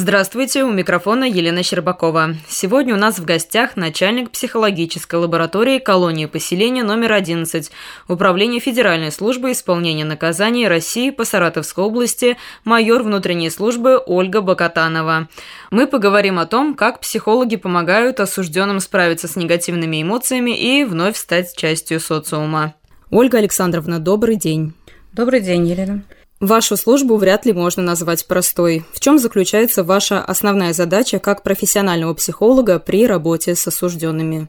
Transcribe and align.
Здравствуйте, 0.00 0.62
у 0.62 0.70
микрофона 0.70 1.24
Елена 1.24 1.64
Щербакова. 1.64 2.36
Сегодня 2.48 2.94
у 2.94 2.96
нас 2.96 3.18
в 3.18 3.24
гостях 3.24 3.74
начальник 3.74 4.30
психологической 4.30 5.18
лаборатории 5.18 5.80
колонии 5.80 6.26
поселения 6.26 6.84
номер 6.84 7.14
11 7.14 7.72
Управления 8.06 8.60
Федеральной 8.60 9.10
службы 9.10 9.50
исполнения 9.50 10.04
наказаний 10.04 10.68
России 10.68 11.10
по 11.10 11.24
Саратовской 11.24 11.82
области 11.82 12.36
майор 12.62 13.02
внутренней 13.02 13.50
службы 13.50 14.00
Ольга 14.06 14.40
Бакатанова. 14.40 15.28
Мы 15.72 15.88
поговорим 15.88 16.38
о 16.38 16.46
том, 16.46 16.74
как 16.74 17.00
психологи 17.00 17.56
помогают 17.56 18.20
осужденным 18.20 18.78
справиться 18.78 19.26
с 19.26 19.34
негативными 19.34 20.00
эмоциями 20.00 20.56
и 20.56 20.84
вновь 20.84 21.16
стать 21.16 21.56
частью 21.56 21.98
социума. 21.98 22.74
Ольга 23.10 23.38
Александровна, 23.38 23.98
добрый 23.98 24.36
день. 24.36 24.74
Добрый 25.12 25.40
день, 25.40 25.66
Елена. 25.66 26.04
Вашу 26.40 26.76
службу 26.76 27.16
вряд 27.16 27.46
ли 27.46 27.52
можно 27.52 27.82
назвать 27.82 28.26
простой. 28.26 28.84
В 28.92 29.00
чем 29.00 29.18
заключается 29.18 29.82
ваша 29.82 30.20
основная 30.20 30.72
задача 30.72 31.18
как 31.18 31.42
профессионального 31.42 32.14
психолога 32.14 32.78
при 32.78 33.06
работе 33.06 33.56
с 33.56 33.66
осужденными? 33.66 34.48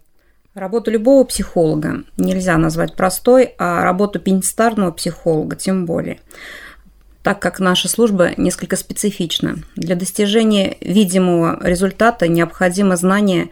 Работу 0.53 0.91
любого 0.91 1.23
психолога 1.23 2.03
нельзя 2.17 2.57
назвать 2.57 2.95
простой, 2.95 3.55
а 3.57 3.83
работу 3.83 4.19
пенитенциарного 4.19 4.91
психолога 4.91 5.55
тем 5.55 5.85
более 5.85 6.19
так 7.21 7.39
как 7.39 7.59
наша 7.59 7.89
служба 7.89 8.31
несколько 8.37 8.75
специфична. 8.75 9.57
Для 9.75 9.95
достижения 9.95 10.77
видимого 10.81 11.59
результата 11.61 12.27
необходимо 12.27 12.95
знание 12.95 13.49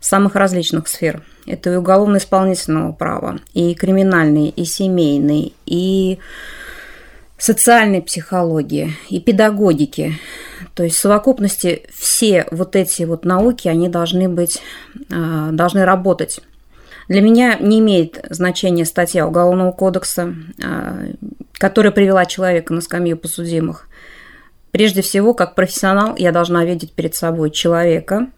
самых 0.00 0.36
различных 0.36 0.88
сфер. 0.88 1.22
Это 1.44 1.72
и 1.72 1.76
уголовно-исполнительного 1.76 2.92
права, 2.92 3.40
и 3.52 3.74
криминальные, 3.74 4.50
и 4.50 4.64
семейные, 4.64 5.52
и 5.66 6.18
социальной 7.40 8.02
психологии 8.02 8.92
и 9.08 9.18
педагогики. 9.18 10.18
То 10.74 10.84
есть 10.84 10.96
в 10.96 11.00
совокупности 11.00 11.82
все 11.92 12.46
вот 12.50 12.76
эти 12.76 13.02
вот 13.04 13.24
науки, 13.24 13.66
они 13.66 13.88
должны 13.88 14.28
быть, 14.28 14.60
а, 15.10 15.50
должны 15.50 15.84
работать. 15.84 16.40
Для 17.08 17.22
меня 17.22 17.56
не 17.58 17.80
имеет 17.80 18.24
значения 18.28 18.84
статья 18.84 19.26
Уголовного 19.26 19.72
кодекса, 19.72 20.34
а, 20.62 21.06
которая 21.54 21.92
привела 21.92 22.26
человека 22.26 22.74
на 22.74 22.82
скамью 22.82 23.16
подсудимых. 23.16 23.88
Прежде 24.70 25.02
всего, 25.02 25.34
как 25.34 25.54
профессионал, 25.54 26.14
я 26.16 26.32
должна 26.32 26.64
видеть 26.64 26.92
перед 26.92 27.14
собой 27.14 27.50
человека, 27.50 28.28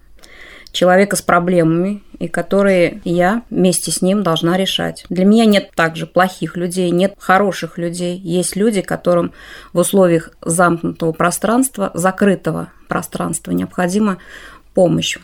человека 0.72 1.16
с 1.16 1.22
проблемами, 1.22 2.02
и 2.18 2.28
которые 2.28 3.00
я 3.04 3.42
вместе 3.50 3.90
с 3.90 4.02
ним 4.02 4.22
должна 4.22 4.56
решать. 4.56 5.04
Для 5.08 5.24
меня 5.24 5.44
нет 5.44 5.70
также 5.74 6.06
плохих 6.06 6.56
людей, 6.56 6.90
нет 6.90 7.14
хороших 7.18 7.78
людей. 7.78 8.18
Есть 8.18 8.56
люди, 8.56 8.80
которым 8.80 9.32
в 9.72 9.78
условиях 9.78 10.30
замкнутого 10.40 11.12
пространства, 11.12 11.90
закрытого 11.94 12.70
пространства 12.88 13.52
необходима 13.52 14.18
помощь. 14.74 15.18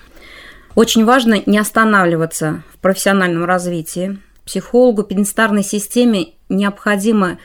Очень 0.74 1.04
важно 1.04 1.42
не 1.46 1.58
останавливаться 1.58 2.62
в 2.72 2.78
профессиональном 2.78 3.44
развитии. 3.44 4.18
Психологу 4.44 5.02
пенитенциарной 5.02 5.64
системе 5.64 6.34
необходимо 6.48 7.38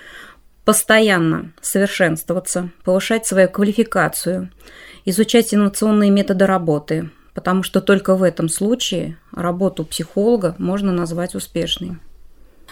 постоянно 0.65 1.51
совершенствоваться, 1.61 2.69
повышать 2.83 3.25
свою 3.25 3.49
квалификацию, 3.49 4.49
изучать 5.05 5.53
инновационные 5.53 6.09
методы 6.09 6.45
работы, 6.45 7.09
потому 7.33 7.63
что 7.63 7.81
только 7.81 8.15
в 8.15 8.23
этом 8.23 8.49
случае 8.49 9.17
работу 9.31 9.85
психолога 9.85 10.55
можно 10.57 10.91
назвать 10.91 11.35
успешной. 11.35 11.97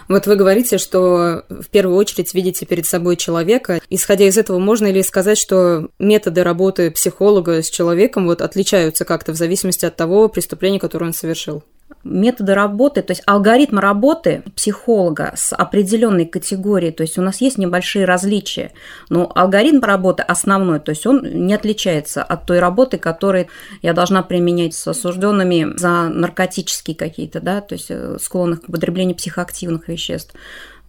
Вот 0.07 0.27
вы 0.27 0.35
говорите, 0.35 0.77
что 0.77 1.45
в 1.49 1.69
первую 1.69 1.95
очередь 1.97 2.33
видите 2.33 2.65
перед 2.65 2.85
собой 2.85 3.15
человека. 3.15 3.81
Исходя 3.89 4.25
из 4.25 4.37
этого, 4.37 4.59
можно 4.59 4.91
ли 4.91 5.03
сказать, 5.03 5.37
что 5.37 5.89
методы 5.99 6.43
работы 6.43 6.91
психолога 6.91 7.61
с 7.61 7.69
человеком 7.69 8.25
вот 8.25 8.41
отличаются 8.41 9.05
как-то 9.05 9.31
в 9.31 9.35
зависимости 9.35 9.85
от 9.85 9.95
того 9.95 10.27
преступления, 10.27 10.79
которое 10.79 11.07
он 11.07 11.13
совершил? 11.13 11.63
Методы 12.03 12.53
работы, 12.53 13.01
то 13.01 13.11
есть 13.11 13.23
алгоритм 13.25 13.79
работы 13.79 14.43
психолога 14.55 15.33
с 15.35 15.55
определенной 15.55 16.25
категорией, 16.25 16.91
то 16.91 17.01
есть 17.03 17.17
у 17.17 17.21
нас 17.21 17.41
есть 17.41 17.57
небольшие 17.57 18.05
различия, 18.05 18.71
но 19.09 19.31
алгоритм 19.33 19.81
работы 19.81 20.23
основной, 20.23 20.79
то 20.79 20.91
есть 20.91 21.05
он 21.05 21.21
не 21.23 21.53
отличается 21.53 22.23
от 22.23 22.45
той 22.45 22.59
работы, 22.59 22.97
которую 22.97 23.47
я 23.81 23.93
должна 23.93 24.23
применять 24.23 24.73
с 24.73 24.87
осужденными 24.87 25.77
за 25.77 26.09
наркотические 26.09 26.95
какие-то, 26.95 27.39
да, 27.39 27.61
то 27.61 27.73
есть 27.73 27.87
э, 27.89 28.17
склонных 28.21 28.61
к 28.61 28.69
употреблению 28.69 29.15
психоактивных 29.15 29.87
веществ 29.87 30.33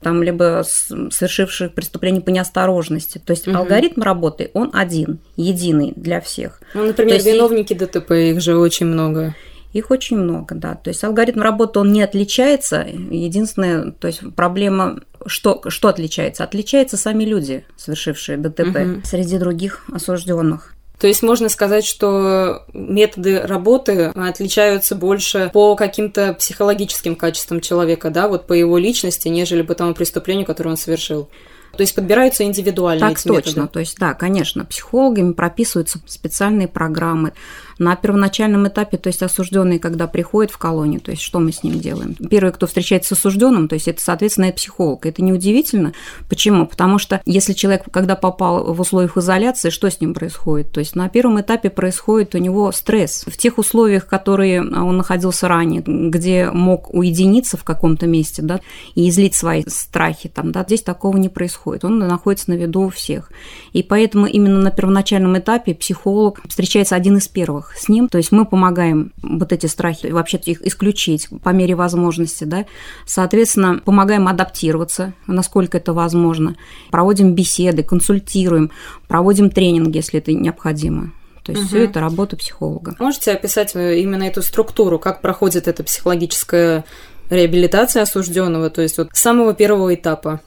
там, 0.02 0.22
либо 0.22 0.64
совершивших 0.64 1.74
преступление 1.74 2.22
по 2.22 2.30
неосторожности. 2.30 3.18
То 3.24 3.32
есть 3.32 3.46
угу. 3.46 3.56
алгоритм 3.56 4.02
работы, 4.02 4.50
он 4.52 4.70
один, 4.74 5.20
единый 5.36 5.92
для 5.96 6.20
всех. 6.20 6.60
Ну, 6.74 6.84
например, 6.84 7.14
есть... 7.14 7.26
виновники 7.26 7.72
ДТП, 7.72 8.10
их 8.12 8.40
же 8.40 8.56
очень 8.56 8.86
много. 8.86 9.34
Их 9.72 9.90
очень 9.90 10.18
много, 10.18 10.54
да. 10.54 10.74
То 10.74 10.88
есть 10.88 11.02
алгоритм 11.02 11.40
работы, 11.40 11.80
он 11.80 11.92
не 11.92 12.02
отличается. 12.02 12.86
Единственное, 13.10 13.92
то 13.92 14.06
есть 14.06 14.20
проблема, 14.36 15.00
что, 15.26 15.62
что 15.68 15.88
отличается? 15.88 16.44
Отличаются 16.44 16.96
сами 16.96 17.24
люди, 17.24 17.64
совершившие 17.76 18.36
ДТП, 18.38 18.76
угу. 18.76 19.00
среди 19.04 19.38
других 19.38 19.84
осужденных. 19.92 20.74
То 21.02 21.08
есть 21.08 21.22
можно 21.22 21.48
сказать, 21.48 21.84
что 21.84 22.64
методы 22.72 23.40
работы 23.40 24.12
отличаются 24.14 24.94
больше 24.94 25.50
по 25.52 25.74
каким-то 25.74 26.34
психологическим 26.34 27.16
качествам 27.16 27.60
человека, 27.60 28.10
да, 28.10 28.28
вот 28.28 28.46
по 28.46 28.52
его 28.52 28.78
личности, 28.78 29.26
нежели 29.26 29.62
по 29.62 29.74
тому 29.74 29.94
преступлению, 29.94 30.46
которое 30.46 30.70
он 30.70 30.76
совершил. 30.76 31.28
То 31.76 31.80
есть 31.80 31.94
подбираются 31.94 32.44
индивидуально 32.44 33.08
так 33.08 33.18
эти 33.18 33.28
точно. 33.28 33.48
методы? 33.48 33.68
То 33.68 33.80
есть, 33.80 33.98
да, 33.98 34.14
конечно, 34.14 34.64
психологами 34.64 35.32
прописываются 35.32 36.00
специальные 36.06 36.68
программы. 36.68 37.32
На 37.78 37.96
первоначальном 37.96 38.68
этапе, 38.68 38.98
то 38.98 39.08
есть 39.08 39.22
осужденный, 39.22 39.78
когда 39.78 40.06
приходит 40.06 40.52
в 40.52 40.58
колонию, 40.58 41.00
то 41.00 41.10
есть 41.10 41.22
что 41.22 41.40
мы 41.40 41.52
с 41.52 41.62
ним 41.62 41.80
делаем? 41.80 42.14
Первый, 42.14 42.52
кто 42.52 42.66
встречается 42.66 43.14
с 43.14 43.18
осужденным, 43.18 43.68
то 43.68 43.74
есть 43.74 43.88
это, 43.88 44.02
соответственно, 44.02 44.46
это 44.46 44.56
психолог. 44.56 45.06
Это 45.06 45.22
неудивительно. 45.22 45.92
Почему? 46.28 46.66
Потому 46.66 46.98
что 46.98 47.20
если 47.24 47.52
человек, 47.52 47.84
когда 47.90 48.16
попал 48.16 48.72
в 48.72 48.80
условиях 48.80 49.16
изоляции, 49.16 49.70
что 49.70 49.90
с 49.90 50.00
ним 50.00 50.14
происходит? 50.14 50.72
То 50.72 50.80
есть 50.80 50.96
на 50.96 51.08
первом 51.08 51.40
этапе 51.40 51.70
происходит 51.70 52.34
у 52.34 52.38
него 52.38 52.72
стресс. 52.72 53.24
В 53.26 53.36
тех 53.36 53.58
условиях, 53.58 54.06
которые 54.06 54.60
он 54.60 54.96
находился 54.96 55.48
ранее, 55.48 55.82
где 55.86 56.50
мог 56.50 56.92
уединиться 56.92 57.56
в 57.56 57.64
каком-то 57.64 58.06
месте, 58.06 58.42
да, 58.42 58.60
и 58.94 59.08
излить 59.08 59.34
свои 59.34 59.62
страхи 59.66 60.28
там, 60.28 60.52
да, 60.52 60.64
здесь 60.64 60.82
такого 60.82 61.16
не 61.16 61.28
происходит. 61.28 61.84
Он 61.84 61.98
находится 61.98 62.50
на 62.50 62.54
виду 62.54 62.82
у 62.82 62.90
всех. 62.90 63.30
И 63.72 63.82
поэтому 63.82 64.26
именно 64.26 64.58
на 64.58 64.70
первоначальном 64.70 65.38
этапе 65.38 65.74
психолог 65.74 66.40
встречается 66.48 66.96
один 66.96 67.18
из 67.18 67.28
первых 67.28 67.61
с 67.76 67.88
ним. 67.88 68.08
То 68.08 68.18
есть 68.18 68.32
мы 68.32 68.44
помогаем 68.44 69.12
вот 69.22 69.52
эти 69.52 69.66
страхи 69.66 70.06
вообще 70.06 70.38
их 70.38 70.62
исключить 70.66 71.28
по 71.42 71.50
мере 71.50 71.74
возможности, 71.74 72.44
да. 72.44 72.66
Соответственно, 73.06 73.78
помогаем 73.78 74.28
адаптироваться, 74.28 75.14
насколько 75.26 75.78
это 75.78 75.92
возможно. 75.92 76.56
Проводим 76.90 77.34
беседы, 77.34 77.82
консультируем, 77.82 78.70
проводим 79.08 79.50
тренинги, 79.50 79.98
если 79.98 80.18
это 80.18 80.32
необходимо. 80.32 81.12
То 81.44 81.52
есть 81.52 81.64
угу. 81.64 81.68
все 81.68 81.84
это 81.84 82.00
работа 82.00 82.36
психолога. 82.36 82.94
Можете 82.98 83.32
описать 83.32 83.74
э, 83.74 84.00
именно 84.00 84.24
эту 84.24 84.42
структуру, 84.42 84.98
как 84.98 85.20
проходит 85.20 85.66
эта 85.66 85.82
психологическая 85.82 86.84
реабилитация 87.30 88.02
осужденного, 88.02 88.70
то 88.70 88.82
есть 88.82 88.98
вот 88.98 89.08
с 89.12 89.20
самого 89.20 89.54
первого 89.54 89.94
этапа? 89.94 90.40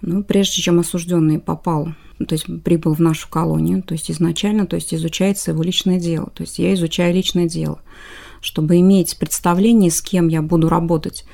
Ну, 0.00 0.22
прежде 0.22 0.62
чем 0.62 0.78
осужденный 0.78 1.38
попал 1.38 1.88
то 2.24 2.34
есть 2.34 2.46
прибыл 2.62 2.94
в 2.94 3.00
нашу 3.00 3.28
колонию, 3.28 3.82
то 3.82 3.92
есть 3.92 4.10
изначально, 4.10 4.66
то 4.66 4.76
есть 4.76 4.94
изучается 4.94 5.50
его 5.50 5.62
личное 5.62 6.00
дело, 6.00 6.30
то 6.34 6.42
есть 6.42 6.58
я 6.58 6.72
изучаю 6.74 7.14
личное 7.14 7.46
дело, 7.46 7.80
чтобы 8.40 8.78
иметь 8.78 9.18
представление, 9.18 9.90
с 9.90 10.00
кем 10.00 10.28
я 10.28 10.42
буду 10.42 10.68
работать. 10.68 11.24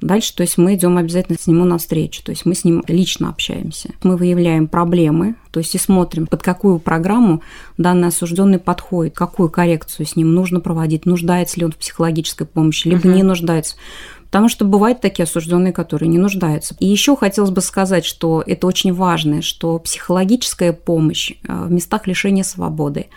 Дальше, 0.00 0.34
то 0.34 0.42
есть 0.42 0.56
мы 0.56 0.74
идем 0.74 0.96
обязательно 0.96 1.36
с 1.38 1.46
нему 1.46 1.64
навстречу, 1.64 2.22
то 2.24 2.30
есть 2.30 2.46
мы 2.46 2.54
с 2.54 2.64
ним 2.64 2.82
лично 2.88 3.28
общаемся. 3.28 3.90
Мы 4.02 4.16
выявляем 4.16 4.66
проблемы, 4.66 5.34
то 5.50 5.60
есть 5.60 5.74
и 5.74 5.78
смотрим, 5.78 6.26
под 6.26 6.42
какую 6.42 6.78
программу 6.78 7.42
данный 7.76 8.08
осужденный 8.08 8.58
подходит, 8.58 9.14
какую 9.14 9.50
коррекцию 9.50 10.06
с 10.06 10.16
ним 10.16 10.34
нужно 10.34 10.60
проводить, 10.60 11.04
нуждается 11.04 11.60
ли 11.60 11.66
он 11.66 11.72
в 11.72 11.76
психологической 11.76 12.46
помощи, 12.46 12.88
либо 12.88 13.02
uh-huh. 13.02 13.14
не 13.14 13.22
нуждается. 13.22 13.76
Потому 14.24 14.48
что 14.48 14.64
бывают 14.64 15.00
такие 15.00 15.24
осужденные, 15.24 15.72
которые 15.72 16.08
не 16.08 16.18
нуждаются. 16.18 16.76
И 16.78 16.86
еще 16.86 17.16
хотелось 17.16 17.50
бы 17.50 17.60
сказать, 17.60 18.04
что 18.04 18.42
это 18.46 18.66
очень 18.68 18.94
важно, 18.94 19.42
что 19.42 19.78
психологическая 19.80 20.72
помощь 20.72 21.32
э, 21.32 21.64
в 21.64 21.70
местах 21.70 22.06
лишения 22.06 22.44
свободы 22.44 23.08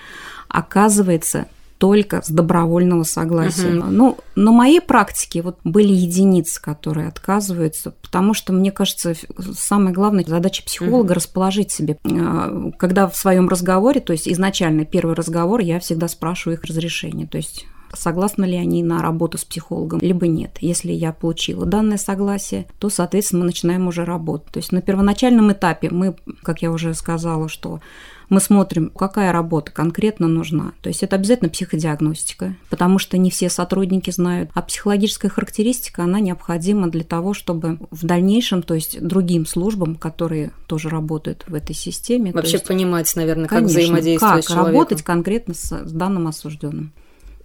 оказывается 0.49 1.47
только 1.77 2.21
с 2.21 2.29
добровольного 2.29 3.03
согласия. 3.03 3.77
Угу. 3.77 3.87
Ну, 3.89 4.17
на 4.35 4.51
моей 4.51 4.81
практике 4.81 5.41
вот 5.41 5.59
были 5.63 5.91
единицы, 5.91 6.61
которые 6.61 7.07
отказываются, 7.07 7.91
потому 8.01 8.33
что, 8.33 8.53
мне 8.53 8.71
кажется, 8.71 9.13
самая 9.57 9.93
главная 9.93 10.23
задача 10.25 10.63
психолога 10.63 11.11
угу. 11.11 11.13
расположить 11.15 11.71
себе. 11.71 11.97
Э, 12.03 12.71
когда 12.77 13.07
в 13.07 13.15
своем 13.15 13.49
разговоре, 13.49 14.01
то 14.01 14.13
есть 14.13 14.27
изначально 14.27 14.85
первый 14.85 15.15
разговор, 15.15 15.59
я 15.61 15.79
всегда 15.79 16.07
спрашиваю 16.07 16.57
их 16.57 16.63
разрешение. 16.63 17.27
То 17.27 17.37
есть 17.37 17.65
согласны 17.93 18.45
ли 18.45 18.57
они 18.57 18.83
на 18.83 19.01
работу 19.01 19.37
с 19.37 19.45
психологом, 19.45 19.99
либо 20.01 20.27
нет. 20.27 20.57
Если 20.61 20.91
я 20.91 21.13
получила 21.13 21.65
данное 21.65 21.97
согласие, 21.97 22.65
то, 22.79 22.89
соответственно, 22.89 23.41
мы 23.41 23.47
начинаем 23.47 23.87
уже 23.87 24.05
работу. 24.05 24.45
То 24.51 24.57
есть 24.57 24.71
на 24.71 24.81
первоначальном 24.81 25.51
этапе 25.51 25.89
мы, 25.89 26.15
как 26.41 26.61
я 26.61 26.71
уже 26.71 26.93
сказала, 26.93 27.49
что 27.49 27.81
мы 28.29 28.39
смотрим, 28.39 28.89
какая 28.89 29.31
работа 29.31 29.71
конкретно 29.71 30.27
нужна. 30.27 30.73
То 30.81 30.89
есть 30.89 31.03
это 31.03 31.15
обязательно 31.15 31.49
психодиагностика, 31.49 32.55
потому 32.69 32.99
что 32.99 33.17
не 33.17 33.29
все 33.29 33.49
сотрудники 33.49 34.11
знают. 34.11 34.49
А 34.53 34.61
психологическая 34.61 35.29
характеристика, 35.29 36.03
она 36.03 36.19
необходима 36.19 36.89
для 36.89 37.03
того, 37.03 37.33
чтобы 37.33 37.79
в 37.91 38.05
дальнейшем, 38.05 38.63
то 38.63 38.73
есть 38.73 39.01
другим 39.01 39.45
службам, 39.45 39.95
которые 39.95 40.51
тоже 40.67 40.89
работают 40.89 41.45
в 41.47 41.53
этой 41.53 41.75
системе. 41.75 42.31
Вообще 42.31 42.53
есть, 42.53 42.67
понимать, 42.67 43.13
наверное, 43.15 43.47
как 43.47 43.59
конечно, 43.59 43.79
взаимодействовать 43.79 44.35
как 44.35 44.43
с 44.43 44.47
человеком. 44.47 44.73
работать 44.73 45.01
конкретно 45.03 45.53
с, 45.53 45.85
с 45.85 45.91
данным 45.91 46.27
осужденным. 46.27 46.91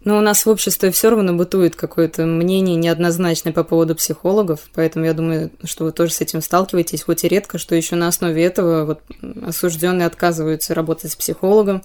Но 0.04 0.16
у 0.16 0.20
нас 0.20 0.46
в 0.46 0.48
обществе 0.48 0.90
все 0.90 1.10
равно 1.10 1.34
бытует 1.34 1.74
какое-то 1.74 2.24
мнение 2.24 2.76
неоднозначное 2.76 3.52
по 3.52 3.64
поводу 3.64 3.94
психологов, 3.96 4.60
поэтому 4.74 5.04
я 5.04 5.12
думаю, 5.12 5.50
что 5.64 5.84
вы 5.84 5.92
тоже 5.92 6.12
с 6.12 6.20
этим 6.20 6.40
сталкиваетесь, 6.40 7.02
хоть 7.02 7.24
и 7.24 7.28
редко, 7.28 7.58
что 7.58 7.74
еще 7.74 7.96
на 7.96 8.08
основе 8.08 8.42
этого 8.44 8.84
вот 8.84 9.00
осужденные 9.44 10.06
отказываются 10.06 10.72
работать 10.74 11.12
с 11.12 11.16
психологом. 11.16 11.82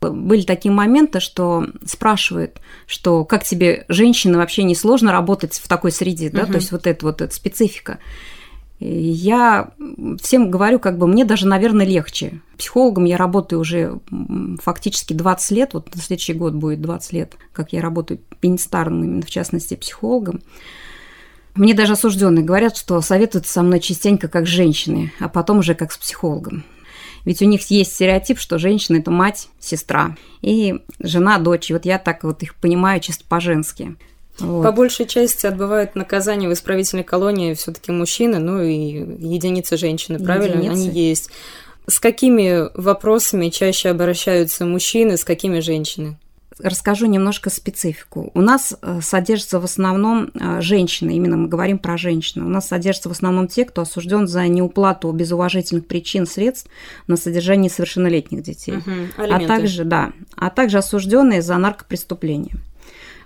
Были 0.00 0.42
такие 0.42 0.72
моменты, 0.72 1.20
что 1.20 1.66
спрашивают, 1.84 2.60
что 2.86 3.24
как 3.24 3.44
тебе, 3.44 3.84
женщина, 3.88 4.38
вообще 4.38 4.62
не 4.64 4.74
сложно 4.74 5.12
работать 5.12 5.54
в 5.54 5.68
такой 5.68 5.92
среде, 5.92 6.30
да, 6.30 6.42
Мгм. 6.42 6.52
то 6.52 6.58
есть 6.58 6.72
вот 6.72 6.86
это 6.86 7.06
вот 7.06 7.20
эта 7.20 7.34
специфика. 7.34 7.98
Я 8.84 9.70
всем 10.20 10.50
говорю, 10.50 10.80
как 10.80 10.98
бы 10.98 11.06
мне 11.06 11.24
даже, 11.24 11.46
наверное, 11.46 11.86
легче. 11.86 12.40
Психологом 12.58 13.04
я 13.04 13.16
работаю 13.16 13.60
уже 13.60 14.00
фактически 14.60 15.12
20 15.12 15.50
лет, 15.52 15.74
вот 15.74 15.94
на 15.94 16.00
следующий 16.00 16.32
год 16.32 16.54
будет 16.54 16.80
20 16.80 17.12
лет, 17.12 17.36
как 17.52 17.72
я 17.72 17.80
работаю 17.80 18.20
пенистарным, 18.40 19.04
именно 19.04 19.22
в 19.22 19.30
частности 19.30 19.74
психологом. 19.74 20.40
Мне 21.54 21.74
даже 21.74 21.92
осужденные 21.92 22.44
говорят, 22.44 22.76
что 22.76 23.00
советуют 23.02 23.46
со 23.46 23.62
мной 23.62 23.78
частенько 23.78 24.26
как 24.26 24.46
с 24.46 24.50
женщиной, 24.50 25.12
а 25.20 25.28
потом 25.28 25.58
уже 25.58 25.74
как 25.74 25.92
с 25.92 25.98
психологом. 25.98 26.64
Ведь 27.24 27.40
у 27.40 27.44
них 27.44 27.62
есть 27.70 27.94
стереотип, 27.94 28.38
что 28.38 28.58
женщина– 28.58 28.96
это 28.98 29.10
мать, 29.10 29.48
сестра 29.60 30.16
и 30.40 30.80
жена, 30.98 31.38
дочь. 31.38 31.70
И 31.70 31.72
вот 31.72 31.84
я 31.84 31.98
так 31.98 32.24
вот 32.24 32.42
их 32.42 32.56
понимаю 32.56 33.00
чисто 33.00 33.24
по-женски. 33.28 33.96
Вот. 34.38 34.62
По 34.62 34.72
большей 34.72 35.06
части 35.06 35.46
отбывают 35.46 35.94
наказание 35.94 36.48
в 36.48 36.52
исправительной 36.52 37.04
колонии 37.04 37.54
все-таки 37.54 37.92
мужчины, 37.92 38.38
ну 38.38 38.62
и 38.62 38.74
единицы 38.74 39.76
женщины, 39.76 40.18
правильно? 40.18 40.58
Единицы. 40.58 40.72
Они 40.72 40.88
есть. 40.88 41.30
С 41.86 41.98
какими 41.98 42.68
вопросами 42.80 43.48
чаще 43.48 43.90
обращаются 43.90 44.64
мужчины, 44.64 45.16
с 45.16 45.24
какими 45.24 45.60
женщины? 45.60 46.16
Расскажу 46.58 47.06
немножко 47.06 47.50
специфику. 47.50 48.30
У 48.34 48.40
нас 48.40 48.76
э, 48.80 49.00
содержатся 49.02 49.58
в 49.58 49.64
основном 49.64 50.30
э, 50.34 50.60
женщины, 50.60 51.16
именно 51.16 51.36
мы 51.36 51.48
говорим 51.48 51.78
про 51.78 51.96
женщин. 51.96 52.42
У 52.42 52.48
нас 52.48 52.68
содержатся 52.68 53.08
в 53.08 53.12
основном 53.12 53.48
те, 53.48 53.64
кто 53.64 53.82
осужден 53.82 54.28
за 54.28 54.46
неуплату 54.46 55.10
без 55.10 55.32
уважительных 55.32 55.86
причин 55.86 56.24
средств 56.26 56.70
на 57.08 57.16
содержание 57.16 57.70
совершеннолетних 57.70 58.42
детей. 58.42 58.74
Мгм. 58.74 59.08
а 59.16 59.40
также, 59.40 59.84
да, 59.84 60.12
а 60.36 60.50
также 60.50 60.78
осужденные 60.78 61.42
за 61.42 61.56
наркопреступления. 61.56 62.56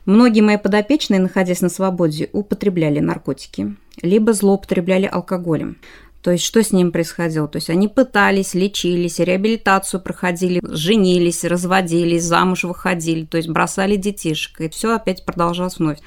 Многие 0.07 0.41
мои 0.41 0.57
подопечные, 0.57 1.21
находясь 1.21 1.61
на 1.61 1.69
свободе, 1.69 2.31
употребляли 2.33 3.01
наркотики, 3.01 3.77
либо 4.03 4.33
злоупотребляли 4.33 5.07
алкоголем. 5.07 5.79
То 6.23 6.33
есть 6.33 6.45
что 6.45 6.61
с 6.61 6.73
ним 6.73 6.91
происходило? 6.91 7.47
То 7.47 7.57
есть 7.57 7.71
они 7.71 7.87
пытались, 7.87 8.55
лечились, 8.55 9.21
реабилитацию 9.21 10.01
проходили, 10.01 10.61
женились, 10.63 11.45
разводились, 11.45 12.25
замуж 12.25 12.65
выходили, 12.65 13.25
то 13.25 13.37
есть 13.37 13.49
бросали 13.49 13.95
детишек, 13.95 14.61
и 14.61 14.69
все 14.69 14.97
опять 14.97 15.25
продолжалось 15.25 15.79
вновь. 15.79 15.99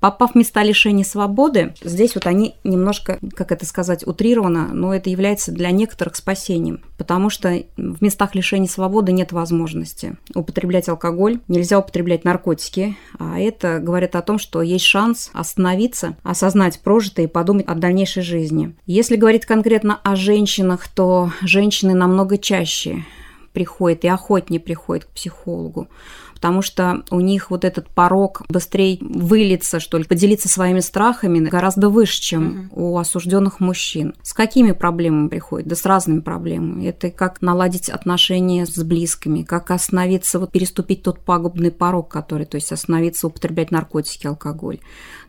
Попав 0.00 0.32
в 0.32 0.34
места 0.34 0.62
лишения 0.62 1.04
свободы, 1.04 1.74
здесь 1.82 2.14
вот 2.14 2.26
они 2.26 2.54
немножко, 2.64 3.18
как 3.34 3.52
это 3.52 3.64
сказать, 3.64 4.06
утрировано, 4.06 4.68
но 4.72 4.94
это 4.94 5.10
является 5.10 5.52
для 5.52 5.70
некоторых 5.70 6.16
спасением, 6.16 6.80
потому 6.98 7.30
что 7.30 7.62
в 7.76 8.02
местах 8.02 8.34
лишения 8.34 8.68
свободы 8.68 9.12
нет 9.12 9.32
возможности 9.32 10.16
употреблять 10.34 10.88
алкоголь, 10.88 11.40
нельзя 11.48 11.78
употреблять 11.78 12.24
наркотики, 12.24 12.96
а 13.18 13.38
это 13.38 13.78
говорит 13.80 14.16
о 14.16 14.22
том, 14.22 14.38
что 14.38 14.62
есть 14.62 14.84
шанс 14.84 15.30
остановиться, 15.32 16.16
осознать 16.22 16.80
прожитое 16.80 17.26
и 17.26 17.28
подумать 17.28 17.66
о 17.66 17.74
дальнейшей 17.74 18.22
жизни. 18.22 18.74
Если 18.86 19.16
говорить 19.16 19.46
конкретно 19.46 19.98
о 20.02 20.16
женщинах, 20.16 20.88
то 20.88 21.32
женщины 21.42 21.94
намного 21.94 22.38
чаще 22.38 23.04
приходят 23.52 24.04
и 24.04 24.08
охотнее 24.08 24.60
приходят 24.60 25.06
к 25.06 25.08
психологу 25.08 25.88
потому 26.36 26.60
что 26.60 27.02
у 27.10 27.20
них 27.20 27.50
вот 27.50 27.64
этот 27.64 27.88
порог 27.88 28.42
быстрее 28.50 28.98
вылиться, 29.00 29.80
что 29.80 29.96
ли, 29.96 30.04
поделиться 30.04 30.50
своими 30.50 30.80
страхами 30.80 31.38
гораздо 31.38 31.88
выше, 31.88 32.20
чем 32.20 32.70
у 32.74 32.98
осужденных 32.98 33.58
мужчин. 33.58 34.14
С 34.22 34.34
какими 34.34 34.72
проблемами 34.72 35.28
приходят? 35.28 35.66
Да 35.66 35.74
с 35.74 35.86
разными 35.86 36.20
проблемами. 36.20 36.88
Это 36.88 37.10
как 37.10 37.40
наладить 37.40 37.88
отношения 37.88 38.66
с 38.66 38.76
близкими, 38.84 39.44
как 39.44 39.70
остановиться, 39.70 40.38
вот 40.38 40.52
переступить 40.52 41.02
тот 41.02 41.20
пагубный 41.20 41.70
порог, 41.70 42.10
который, 42.10 42.44
то 42.44 42.56
есть 42.56 42.70
остановиться 42.70 43.28
употреблять 43.28 43.70
наркотики, 43.70 44.26
алкоголь, 44.26 44.80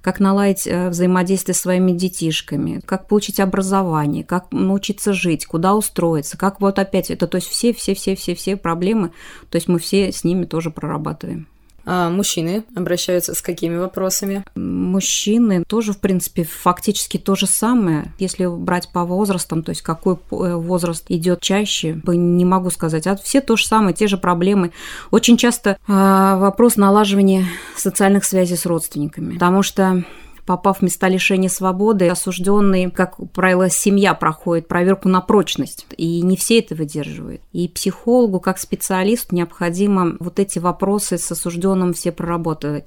как 0.02 0.20
наладить 0.20 0.68
э, 0.68 0.90
взаимодействие 0.90 1.56
с 1.56 1.62
своими 1.62 1.94
детишками, 1.94 2.82
как 2.86 3.08
получить 3.08 3.40
образование, 3.40 4.26
как 4.26 4.52
научиться 4.52 5.14
жить, 5.14 5.46
куда 5.46 5.74
устроиться, 5.74 6.38
как 6.38 6.60
вот 6.60 6.80
опять 6.80 7.12
это, 7.12 7.28
то 7.28 7.38
есть 7.38 7.48
все-все-все-все-все 7.48 8.58
проблемы, 8.58 9.12
то 9.50 9.56
есть 9.56 9.70
мы 9.70 9.80
все 9.80 10.12
с 10.12 10.26
ними 10.26 10.44
тоже 10.44 10.70
прорабатываем. 10.98 11.48
А 11.90 12.10
мужчины 12.10 12.66
обращаются 12.76 13.34
с 13.34 13.42
какими 13.42 13.78
вопросами? 13.78 14.44
Мужчины 14.56 15.64
тоже, 15.64 15.94
в 15.94 16.00
принципе, 16.00 16.44
фактически 16.44 17.16
то 17.18 17.36
же 17.36 17.48
самое. 17.48 18.12
Если 18.20 18.46
брать 18.46 18.90
по 18.92 19.06
возрастам, 19.06 19.64
то 19.64 19.70
есть 19.70 19.84
какой 19.84 20.16
э, 20.16 20.18
возраст 20.56 21.06
идет 21.08 21.40
чаще, 21.40 22.02
не 22.06 22.44
могу 22.44 22.72
сказать. 22.72 23.08
А 23.08 23.16
все 23.16 23.40
то 23.40 23.56
же 23.56 23.66
самое, 23.66 23.96
те 23.96 24.08
же 24.08 24.18
проблемы. 24.18 24.74
Очень 25.12 25.38
часто 25.38 25.70
э, 25.70 25.76
вопрос 25.88 26.76
налаживания 26.76 27.46
социальных 27.78 28.26
связей 28.26 28.58
с 28.58 28.66
родственниками. 28.66 29.36
Потому 29.36 29.64
что 29.64 30.04
попав 30.48 30.80
в 30.80 30.82
места 30.82 31.10
лишения 31.10 31.50
свободы, 31.50 32.08
осужденные, 32.08 32.90
как 32.90 33.18
правило, 33.34 33.70
семья 33.70 34.14
проходит 34.16 34.68
проверку 34.68 35.10
на 35.10 35.22
прочность, 35.22 35.86
и 35.98 36.22
не 36.22 36.36
все 36.38 36.60
это 36.60 36.74
выдерживают. 36.74 37.42
И 37.52 37.68
психологу, 37.68 38.40
как 38.40 38.58
специалисту, 38.58 39.36
необходимо 39.36 40.16
вот 40.20 40.40
эти 40.40 40.58
вопросы 40.58 41.18
с 41.18 41.32
осужденным 41.32 41.94
все 41.94 42.12
проработать. 42.12 42.86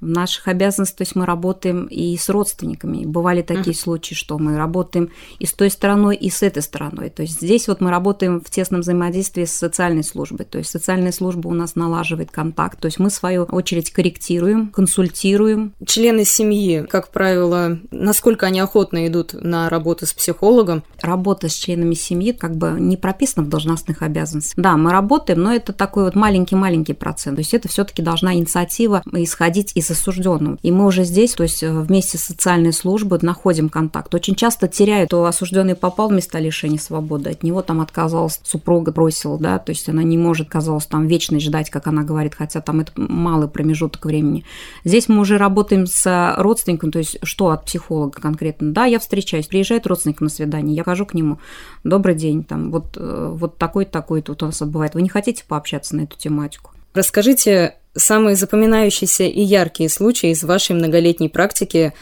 В 0.00 0.08
наших 0.08 0.48
обязанностях, 0.48 0.96
то 0.96 1.02
есть 1.02 1.14
мы 1.14 1.26
работаем 1.26 1.84
и 1.84 2.16
с 2.16 2.28
родственниками. 2.28 3.04
Бывали 3.04 3.42
такие 3.42 3.76
случаи, 3.76 4.14
что 4.14 4.36
мы 4.36 4.56
работаем 4.56 5.10
и 5.38 5.46
с 5.46 5.52
той 5.52 5.70
стороной, 5.70 6.16
и 6.16 6.28
с 6.28 6.42
этой 6.42 6.60
стороной. 6.60 7.08
То 7.08 7.22
есть 7.22 7.40
здесь 7.40 7.68
вот 7.68 7.80
мы 7.80 7.90
работаем 7.90 8.40
в 8.40 8.50
тесном 8.50 8.80
взаимодействии 8.80 9.44
с 9.44 9.52
социальной 9.52 10.02
службой. 10.02 10.44
То 10.44 10.58
есть 10.58 10.70
социальная 10.70 11.12
служба 11.12 11.46
у 11.46 11.54
нас 11.54 11.76
налаживает 11.76 12.32
контакт. 12.32 12.80
То 12.80 12.86
есть 12.86 12.98
мы, 12.98 13.10
в 13.10 13.14
свою 13.14 13.44
очередь, 13.44 13.92
корректируем, 13.92 14.70
консультируем, 14.70 15.72
Члены 15.86 16.24
семьи, 16.24 16.86
как 16.88 17.01
правило, 17.08 17.78
насколько 17.90 18.46
они 18.46 18.60
охотно 18.60 19.06
идут 19.06 19.34
на 19.34 19.68
работу 19.68 20.06
с 20.06 20.12
психологом? 20.12 20.82
работа 21.02 21.48
с 21.48 21.54
членами 21.54 21.94
семьи 21.94 22.32
как 22.32 22.56
бы 22.56 22.76
не 22.78 22.96
прописана 22.96 23.44
в 23.44 23.48
должностных 23.48 24.02
обязанностях. 24.02 24.54
Да, 24.56 24.76
мы 24.76 24.92
работаем, 24.92 25.42
но 25.42 25.52
это 25.52 25.72
такой 25.72 26.04
вот 26.04 26.14
маленький-маленький 26.14 26.94
процент. 26.94 27.36
То 27.36 27.40
есть 27.40 27.54
это 27.54 27.68
все-таки 27.68 28.02
должна 28.02 28.34
инициатива 28.34 29.02
исходить 29.12 29.72
из 29.74 29.90
осужденного. 29.90 30.58
И 30.62 30.70
мы 30.70 30.86
уже 30.86 31.04
здесь, 31.04 31.34
то 31.34 31.42
есть 31.42 31.62
э, 31.62 31.70
вместе 31.70 32.18
с 32.18 32.22
социальной 32.22 32.72
службой 32.72 33.18
находим 33.22 33.68
контакт. 33.68 34.14
Очень 34.14 34.34
часто 34.34 34.68
теряют, 34.68 35.10
то 35.10 35.24
осужденный 35.24 35.74
попал 35.74 36.08
в 36.08 36.12
места 36.12 36.38
лишения 36.38 36.78
свободы, 36.78 37.30
от 37.30 37.42
него 37.42 37.62
там 37.62 37.80
отказалась 37.80 38.40
супруга, 38.42 38.92
бросила, 38.92 39.38
да, 39.38 39.58
то 39.58 39.70
есть 39.70 39.88
она 39.88 40.02
не 40.02 40.18
может, 40.18 40.48
казалось, 40.48 40.86
там 40.86 41.06
вечность 41.06 41.46
ждать, 41.46 41.70
как 41.70 41.86
она 41.86 42.02
говорит, 42.02 42.34
хотя 42.34 42.60
там 42.60 42.80
это 42.80 42.92
малый 42.96 43.48
промежуток 43.48 44.04
времени. 44.04 44.44
Здесь 44.84 45.08
мы 45.08 45.20
уже 45.20 45.36
работаем 45.36 45.86
с 45.86 46.34
родственником, 46.38 46.90
то 46.92 46.98
есть 46.98 47.18
что 47.22 47.50
от 47.50 47.64
психолога 47.64 48.20
конкретно. 48.20 48.72
Да, 48.72 48.84
я 48.84 49.00
встречаюсь, 49.00 49.46
приезжает 49.46 49.86
родственник 49.86 50.20
на 50.20 50.28
свидание, 50.28 50.76
я 50.76 50.84
хожу 50.84 51.06
к 51.06 51.14
нему, 51.14 51.38
добрый 51.82 52.14
день, 52.14 52.44
там, 52.44 52.70
вот, 52.70 52.96
э, 52.96 53.30
вот 53.32 53.58
такой-то, 53.58 53.90
такой-то 53.90 54.32
вот 54.32 54.42
у 54.42 54.46
нас 54.46 54.60
бывает. 54.60 54.94
Вы 54.94 55.02
не 55.02 55.08
хотите 55.08 55.44
пообщаться 55.46 55.96
на 55.96 56.02
эту 56.02 56.16
тематику? 56.16 56.70
Расскажите 56.94 57.76
самые 57.94 58.36
запоминающиеся 58.36 59.24
и 59.24 59.40
яркие 59.40 59.88
случаи 59.88 60.30
из 60.30 60.44
вашей 60.44 60.76
многолетней 60.76 61.28
практики, 61.28 61.92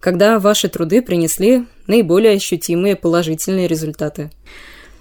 когда 0.00 0.38
ваши 0.38 0.68
труды 0.68 1.02
принесли 1.02 1.66
наиболее 1.86 2.34
ощутимые 2.34 2.96
положительные 2.96 3.66
результаты. 3.66 4.30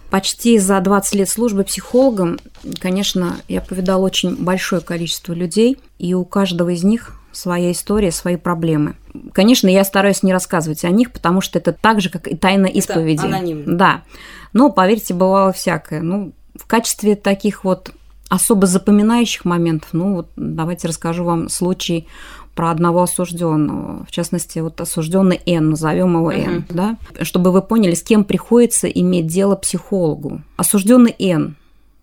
Почти 0.10 0.58
за 0.58 0.80
20 0.80 1.16
лет 1.16 1.30
службы 1.30 1.63
психологом, 1.66 2.39
конечно, 2.80 3.38
я 3.50 3.62
повидала 3.62 4.06
очень 4.06 4.36
большое 4.36 4.82
количество 4.82 5.34
людей, 5.34 5.77
и 6.00 6.13
у 6.13 6.24
каждого 6.24 6.70
из 6.70 6.84
них 6.84 7.13
своя 7.38 7.72
история, 7.72 8.12
свои 8.12 8.36
проблемы. 8.36 8.96
Конечно, 9.32 9.67
я 9.67 9.84
стараюсь 9.84 10.24
не 10.24 10.34
рассказывать 10.34 10.84
о 10.84 10.89
них, 10.89 11.12
потому 11.12 11.41
что 11.41 11.60
это 11.60 11.72
так 11.72 12.01
же, 12.01 12.10
как 12.10 12.27
и 12.27 12.36
тайна 12.36 12.65
исповеди. 12.65 13.25
анонимно. 13.25 13.77
Да. 13.77 14.03
Но, 14.53 14.72
поверьте, 14.72 15.13
бывало 15.13 15.53
всякое. 15.53 16.01
Ну, 16.01 16.34
в 16.56 16.65
качестве 16.65 17.15
таких 17.15 17.63
вот 17.63 17.91
особо 18.29 18.65
запоминающих 18.67 19.46
моментов, 19.46 19.89
ну 19.94 20.15
вот 20.15 20.29
давайте 20.36 20.88
расскажу 20.88 21.24
вам 21.24 21.48
случай 21.50 22.08
про 22.56 22.72
одного 22.72 23.03
осужденного, 23.03 24.03
в 24.06 24.12
частности, 24.12 24.60
вот 24.60 24.82
осужденный 24.82 25.39
Н, 25.46 25.70
назовем 25.70 26.15
его 26.15 26.32
Н, 26.32 26.65
uh-huh. 26.67 26.74
да, 26.74 26.98
чтобы 27.22 27.51
вы 27.51 27.62
поняли, 27.62 27.94
с 27.94 28.01
кем 28.01 28.24
приходится 28.24 28.88
иметь 28.88 29.27
дело 29.27 29.56
психологу. 29.56 30.41
Осужденный 30.58 31.15
Н 31.20 31.56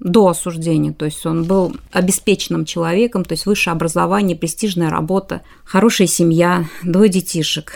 до 0.04 0.28
осуждения, 0.28 0.92
то 0.92 1.06
есть 1.06 1.24
он 1.26 1.44
был 1.44 1.74
обеспеченным 1.90 2.66
человеком, 2.66 3.24
то 3.24 3.32
есть 3.32 3.46
высшее 3.46 3.72
образование, 3.72 4.36
престижная 4.36 4.90
работа, 4.90 5.40
хорошая 5.64 6.06
семья, 6.06 6.68
двое 6.82 7.08
детишек. 7.10 7.72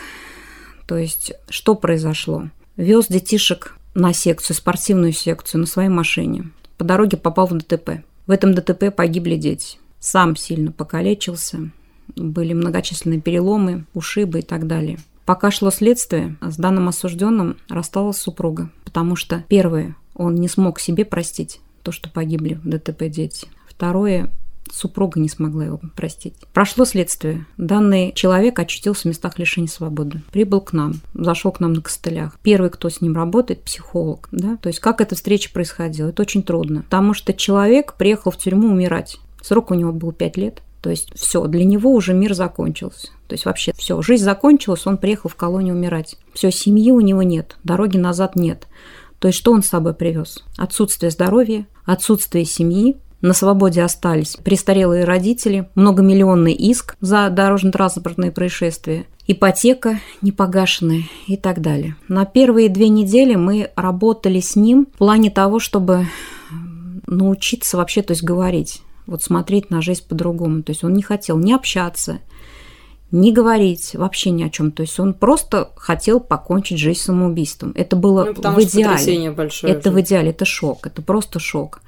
То 0.87 0.97
есть 0.97 1.33
что 1.49 1.75
произошло? 1.75 2.51
Вез 2.77 3.07
детишек 3.09 3.77
на 3.95 4.13
секцию, 4.13 4.57
спортивную 4.57 5.13
секцию 5.13 5.63
на 5.63 5.67
своей 5.67 5.89
машине. 5.89 6.51
По 6.77 6.85
дороге 6.85 7.17
попал 7.17 7.47
в 7.47 7.57
ДТП. 7.57 8.05
В 8.27 8.31
этом 8.31 8.55
ДТП 8.55 8.95
погибли 8.95 9.37
дети. 9.37 9.79
Сам 9.99 10.37
сильно 10.37 10.71
покалечился, 10.71 11.71
были 12.15 12.53
многочисленные 12.53 13.21
переломы, 13.21 13.87
ушибы 13.95 14.41
и 14.41 14.43
так 14.43 14.67
далее. 14.67 14.99
Пока 15.25 15.51
шло 15.51 15.71
следствие, 15.71 16.37
с 16.43 16.57
данным 16.57 16.89
осужденным 16.89 17.57
рассталась 17.69 18.19
супруга, 18.19 18.71
потому 18.85 19.17
что, 19.17 19.45
первое, 19.49 19.97
он 20.15 20.35
не 20.35 20.49
смог 20.49 20.79
себе 20.79 21.05
простить 21.05 21.61
то, 21.89 21.93
что 21.93 22.11
погибли 22.11 22.61
в 22.63 22.69
ДТП 22.69 23.05
дети. 23.09 23.47
Второе, 23.67 24.31
супруга 24.71 25.21
не 25.21 25.31
смогла 25.31 25.65
его 25.65 25.81
простить. 25.97 26.35
Прошло 26.53 26.85
следствие. 26.85 27.47
Данный 27.57 28.13
человек 28.13 28.59
очутился 28.59 29.03
в 29.03 29.05
местах 29.07 29.39
лишения 29.39 29.69
свободы. 29.69 30.21
Прибыл 30.31 30.61
к 30.61 30.75
нам, 30.75 31.01
зашел 31.15 31.51
к 31.51 31.61
нам 31.61 31.73
на 31.73 31.81
костылях. 31.81 32.39
Первый, 32.43 32.69
кто 32.69 32.91
с 32.91 33.01
ним 33.01 33.15
работает, 33.15 33.63
психолог. 33.63 34.29
Да? 34.33 34.59
То 34.59 34.67
есть 34.67 34.81
как 34.81 35.01
эта 35.01 35.15
встреча 35.15 35.51
происходила? 35.51 36.09
Это 36.09 36.21
очень 36.21 36.43
трудно. 36.43 36.83
Потому 36.83 37.15
что 37.15 37.33
человек 37.33 37.95
приехал 37.95 38.33
в 38.33 38.37
тюрьму 38.37 38.69
умирать. 38.69 39.17
Срок 39.41 39.71
у 39.71 39.75
него 39.75 39.93
был 39.95 40.13
5 40.13 40.37
лет. 40.37 40.61
То 40.83 40.91
есть 40.91 41.11
все, 41.15 41.47
для 41.47 41.65
него 41.65 41.95
уже 41.95 42.13
мир 42.13 42.35
закончился. 42.35 43.09
То 43.29 43.33
есть 43.33 43.47
вообще 43.47 43.73
все, 43.75 44.03
жизнь 44.03 44.25
закончилась, 44.25 44.87
он 44.87 44.99
приехал 44.99 45.31
в 45.31 45.37
колонию 45.37 45.75
умирать. 45.75 46.17
Все, 46.35 46.51
семьи 46.51 46.91
у 46.91 47.01
него 47.01 47.23
нет, 47.23 47.57
дороги 47.65 47.97
назад 47.97 48.37
нет. 48.37 48.69
То 49.19 49.29
есть 49.29 49.39
что 49.39 49.53
он 49.53 49.63
с 49.63 49.69
собой 49.69 49.95
привез? 49.95 50.45
Отсутствие 50.57 51.11
здоровья, 51.11 51.67
отсутствие 51.89 52.45
семьи, 52.45 52.99
на 53.23 53.33
свободе 53.33 53.83
остались 53.83 54.37
престарелые 54.37 55.05
родители, 55.05 55.69
многомиллионный 55.75 56.53
иск 56.53 56.97
за 57.01 57.31
дорожно-транспортные 57.31 58.31
происшествия, 58.31 59.07
ипотека 59.27 59.99
непогашенная 60.23 61.05
и 61.27 61.37
так 61.37 61.61
далее. 61.61 61.97
На 62.07 62.27
первые 62.27 62.69
две 62.69 62.91
недели 62.91 63.35
мы 63.35 63.71
работали 63.75 64.39
с 64.39 64.55
ним 64.55 64.87
в 64.95 64.99
плане 64.99 65.31
того, 65.31 65.59
чтобы 65.59 66.07
научиться 67.07 67.79
вообще, 67.79 68.03
то 68.03 68.13
есть 68.13 68.23
говорить 68.23 68.83
вот 69.07 69.23
смотреть 69.23 69.71
на 69.71 69.81
жизнь 69.81 70.07
по-другому. 70.07 70.63
То 70.63 70.73
есть 70.73 70.85
он 70.85 70.93
не 70.93 71.03
хотел 71.03 71.39
ни 71.39 71.53
общаться, 71.53 72.21
не 73.11 73.33
говорить 73.33 73.95
вообще 73.95 74.31
ни 74.31 74.43
о 74.43 74.51
чем. 74.51 74.71
То 74.71 74.83
есть 74.83 74.99
он 75.01 75.15
просто 75.15 75.71
хотел 75.77 76.21
покончить 76.21 76.79
жизнь 76.79 77.01
самоубийством. 77.01 77.73
Это 77.75 77.97
было 77.97 78.35
ну, 78.37 78.53
в 78.53 78.63
идеале. 78.63 79.31
Большое 79.31 79.73
это 79.73 79.91
же. 79.91 79.97
в 79.97 80.01
идеале, 80.01 80.31
это 80.31 80.45
шок, 80.45 80.87
это 80.87 81.03
просто 81.03 81.39
шок. 81.39 81.81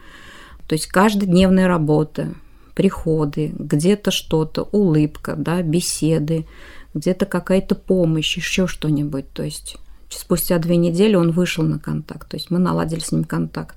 То 0.67 0.75
есть 0.75 0.87
каждодневная 0.87 1.67
работа, 1.67 2.35
приходы, 2.75 3.53
где-то 3.59 4.11
что-то, 4.11 4.69
улыбка, 4.73 5.35
да, 5.37 5.62
беседы, 5.62 6.47
где-то 6.95 7.27
какая-то 7.27 7.75
помощь, 7.75 8.37
еще 8.37 8.67
что-нибудь. 8.67 9.31
То 9.33 9.43
есть 9.43 9.77
спустя 10.09 10.59
две 10.59 10.77
недели 10.77 11.17
он 11.17 11.33
вышел 11.33 11.65
на 11.65 11.79
контакт. 11.79 12.29
То 12.29 12.37
есть 12.37 12.50
мы 12.50 12.59
наладили 12.59 13.00
с 13.00 13.12
ним 13.12 13.25
контакт. 13.25 13.77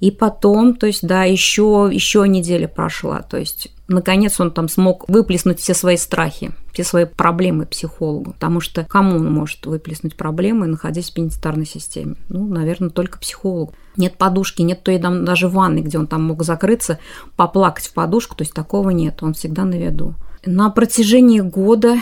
И 0.00 0.10
потом, 0.10 0.74
то 0.74 0.86
есть, 0.86 1.06
да, 1.06 1.24
еще, 1.24 1.88
еще 1.90 2.26
неделя 2.28 2.68
прошла. 2.68 3.22
То 3.22 3.38
есть, 3.38 3.72
наконец 3.88 4.40
он 4.40 4.50
там 4.50 4.68
смог 4.68 5.08
выплеснуть 5.08 5.60
все 5.60 5.74
свои 5.74 5.96
страхи, 5.96 6.52
все 6.72 6.84
свои 6.84 7.04
проблемы 7.04 7.66
психологу. 7.66 8.32
Потому 8.32 8.60
что 8.60 8.84
кому 8.84 9.16
он 9.16 9.32
может 9.32 9.66
выплеснуть 9.66 10.16
проблемы, 10.16 10.66
находясь 10.66 11.10
в 11.10 11.14
пенитенциарной 11.14 11.66
системе? 11.66 12.16
Ну, 12.28 12.46
наверное, 12.46 12.90
только 12.90 13.18
психологу. 13.18 13.74
Нет 13.96 14.16
подушки, 14.18 14.62
нет 14.62 14.82
той 14.82 14.98
там 14.98 15.24
даже 15.24 15.48
ванны, 15.48 15.80
где 15.80 15.98
он 15.98 16.06
там 16.06 16.24
мог 16.24 16.42
закрыться, 16.42 16.98
поплакать 17.36 17.86
в 17.86 17.94
подушку. 17.94 18.36
То 18.36 18.42
есть, 18.42 18.54
такого 18.54 18.90
нет. 18.90 19.22
Он 19.22 19.34
всегда 19.34 19.64
на 19.64 19.74
виду. 19.74 20.14
На 20.44 20.70
протяжении 20.70 21.40
года, 21.40 21.96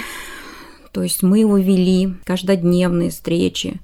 то 0.93 1.03
есть, 1.03 1.23
мы 1.23 1.39
его 1.39 1.59
вели, 1.59 2.15
каждодневные 2.25 3.11
встречи, 3.11 3.81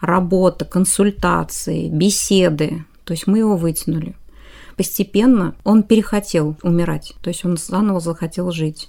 работа, 0.00 0.64
консультации, 0.64 1.88
беседы, 1.88 2.84
то 3.04 3.12
есть 3.12 3.26
мы 3.26 3.38
его 3.38 3.56
вытянули. 3.56 4.14
Постепенно 4.76 5.54
он 5.64 5.82
перехотел 5.82 6.56
умирать, 6.62 7.14
то 7.22 7.28
есть 7.28 7.44
он 7.44 7.56
заново 7.56 8.00
захотел 8.00 8.50
жить. 8.50 8.88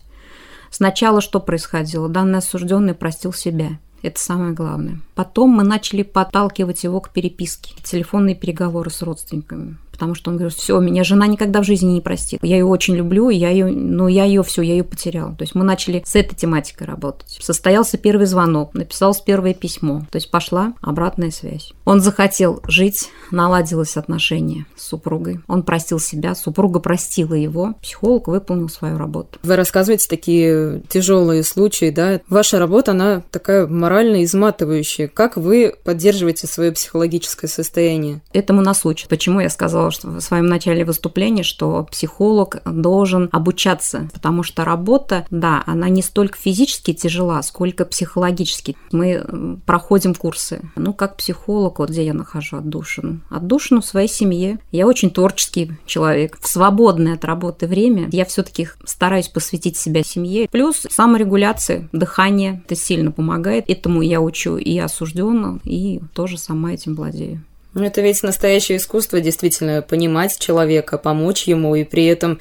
Сначала 0.69 1.21
что 1.21 1.39
происходило? 1.39 2.07
Данный 2.07 2.39
осужденный 2.39 2.93
простил 2.93 3.33
себя. 3.33 3.79
Это 4.01 4.19
самое 4.19 4.53
главное. 4.53 4.99
Потом 5.15 5.49
мы 5.49 5.63
начали 5.63 6.01
подталкивать 6.01 6.83
его 6.83 7.01
к 7.01 7.11
переписке, 7.11 7.75
телефонные 7.83 8.35
переговоры 8.35 8.89
с 8.89 9.01
родственниками 9.01 9.77
потому 10.01 10.15
что 10.15 10.31
он 10.31 10.37
говорит, 10.37 10.57
все, 10.57 10.79
меня 10.79 11.03
жена 11.03 11.27
никогда 11.27 11.61
в 11.61 11.63
жизни 11.63 11.91
не 11.91 12.01
простит. 12.01 12.39
Я 12.41 12.57
ее 12.57 12.65
очень 12.65 12.95
люблю, 12.95 13.29
я 13.29 13.51
ее, 13.51 13.67
но 13.67 14.07
я 14.07 14.23
ее 14.23 14.41
все, 14.41 14.63
я 14.63 14.71
ее 14.71 14.83
потерял. 14.83 15.35
То 15.35 15.43
есть 15.43 15.53
мы 15.53 15.63
начали 15.63 16.01
с 16.03 16.15
этой 16.15 16.35
тематикой 16.35 16.87
работать. 16.87 17.37
Состоялся 17.39 17.99
первый 17.99 18.25
звонок, 18.25 18.73
написалось 18.73 19.21
первое 19.21 19.53
письмо, 19.53 20.01
то 20.09 20.15
есть 20.15 20.31
пошла 20.31 20.73
обратная 20.81 21.29
связь. 21.29 21.71
Он 21.85 22.01
захотел 22.01 22.63
жить, 22.67 23.11
наладилось 23.29 23.95
отношение 23.95 24.65
с 24.75 24.87
супругой. 24.87 25.41
Он 25.47 25.61
простил 25.61 25.99
себя, 25.99 26.33
супруга 26.33 26.79
простила 26.79 27.35
его, 27.35 27.75
психолог 27.83 28.27
выполнил 28.27 28.69
свою 28.69 28.97
работу. 28.97 29.37
Вы 29.43 29.55
рассказываете 29.55 30.07
такие 30.09 30.81
тяжелые 30.89 31.43
случаи, 31.43 31.91
да? 31.91 32.21
Ваша 32.27 32.57
работа, 32.57 32.91
она 32.91 33.21
такая 33.29 33.67
морально 33.67 34.23
изматывающая. 34.23 35.07
Как 35.07 35.37
вы 35.37 35.75
поддерживаете 35.83 36.47
свое 36.47 36.71
психологическое 36.71 37.47
состояние? 37.47 38.21
Этому 38.33 38.61
нас 38.61 38.83
учат. 38.83 39.07
Почему 39.07 39.41
я 39.41 39.49
сказала, 39.51 39.90
в 39.99 40.19
своем 40.19 40.47
начале 40.47 40.85
выступления, 40.85 41.43
что 41.43 41.87
психолог 41.91 42.61
должен 42.65 43.29
обучаться, 43.31 44.09
потому 44.13 44.43
что 44.43 44.65
работа, 44.65 45.25
да, 45.29 45.63
она 45.65 45.89
не 45.89 46.01
столько 46.01 46.37
физически 46.37 46.93
тяжела, 46.93 47.41
сколько 47.41 47.85
психологически. 47.85 48.75
Мы 48.91 49.59
проходим 49.65 50.15
курсы. 50.15 50.61
Ну, 50.75 50.93
как 50.93 51.17
психолог, 51.17 51.79
вот 51.79 51.89
где 51.89 52.05
я 52.05 52.13
нахожу 52.13 52.57
отдушину. 52.57 53.21
Отдушину 53.29 53.81
в 53.81 53.85
своей 53.85 54.07
семье. 54.07 54.59
Я 54.71 54.87
очень 54.87 55.11
творческий 55.11 55.71
человек. 55.85 56.37
В 56.39 56.47
свободное 56.47 57.15
от 57.15 57.25
работы 57.25 57.67
время 57.67 58.09
я 58.11 58.25
все-таки 58.25 58.69
стараюсь 58.83 59.27
посвятить 59.27 59.77
себя 59.77 60.03
семье. 60.03 60.47
Плюс 60.51 60.85
саморегуляция, 60.89 61.89
дыхание, 61.91 62.61
это 62.65 62.75
сильно 62.75 63.11
помогает. 63.11 63.65
Этому 63.67 64.01
я 64.01 64.21
учу 64.21 64.57
и 64.57 64.77
осужденного, 64.77 65.59
и 65.63 66.01
тоже 66.13 66.37
сама 66.37 66.73
этим 66.73 66.95
владею. 66.95 67.43
Ну, 67.73 67.83
это 67.83 68.01
ведь 68.01 68.21
настоящее 68.23 68.77
искусство, 68.77 69.21
действительно, 69.21 69.81
понимать 69.81 70.37
человека, 70.37 70.97
помочь 70.97 71.43
ему 71.43 71.75
и 71.75 71.83
при 71.83 72.05
этом 72.05 72.39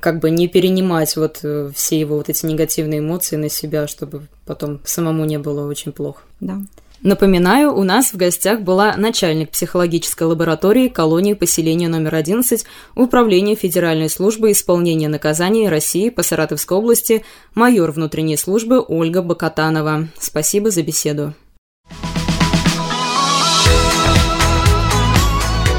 как 0.00 0.20
бы 0.20 0.30
не 0.30 0.48
перенимать 0.48 1.16
вот 1.16 1.40
э, 1.42 1.70
все 1.74 1.98
его 1.98 2.16
вот 2.16 2.28
эти 2.28 2.44
негативные 2.46 3.00
эмоции 3.00 3.36
на 3.36 3.48
себя, 3.48 3.86
чтобы 3.86 4.26
потом 4.46 4.80
самому 4.84 5.24
не 5.24 5.38
было 5.38 5.66
очень 5.66 5.92
плохо. 5.92 6.22
Да. 6.40 6.58
Напоминаю, 7.00 7.74
у 7.74 7.84
нас 7.84 8.12
в 8.12 8.16
гостях 8.16 8.60
была 8.62 8.96
начальник 8.96 9.50
психологической 9.50 10.26
лаборатории 10.26 10.88
колонии 10.88 11.34
поселения 11.34 11.88
номер 11.88 12.16
11 12.16 12.64
Управления 12.96 13.54
Федеральной 13.54 14.10
службы 14.10 14.50
исполнения 14.50 15.08
наказаний 15.08 15.68
России 15.68 16.10
по 16.10 16.22
Саратовской 16.22 16.76
области 16.76 17.24
майор 17.54 17.92
внутренней 17.92 18.36
службы 18.36 18.84
Ольга 18.86 19.22
Бакатанова. 19.22 20.08
Спасибо 20.18 20.70
за 20.70 20.82
беседу. 20.82 21.34